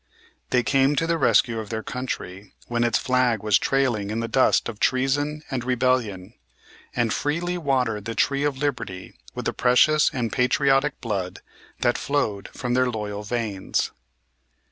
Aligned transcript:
They 0.49 0.63
came 0.63 0.95
to 0.95 1.05
the 1.05 1.19
rescue 1.19 1.59
of 1.59 1.69
their 1.69 1.83
country 1.83 2.53
when 2.65 2.83
its 2.83 2.97
flag 2.97 3.43
was 3.43 3.59
trailing 3.59 4.09
in 4.09 4.19
the 4.19 4.27
dust 4.27 4.67
of 4.67 4.79
treason 4.79 5.43
and 5.51 5.63
rebellion, 5.63 6.33
and 6.95 7.13
freely 7.13 7.55
watered 7.55 8.05
the 8.05 8.15
tree 8.15 8.43
of 8.43 8.57
liberty 8.57 9.13
with 9.35 9.45
the 9.45 9.53
precious 9.53 10.09
and 10.11 10.31
patriotic 10.33 10.99
blood 11.01 11.41
that 11.81 11.99
flowed 11.99 12.47
from 12.51 12.73
their 12.73 12.89
loyal 12.89 13.21
veins. 13.21 13.91